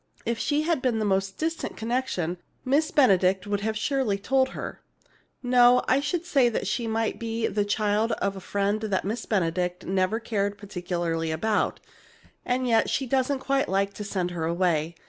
[0.25, 4.81] If she had been the most distant connection, Miss Benedict would surely have told her.
[5.43, 9.85] No, I should say she might be the child of a friend that Miss Benedict
[9.85, 11.79] never cared particularly about,
[12.43, 14.95] and yet she doesn't quite like to send her away.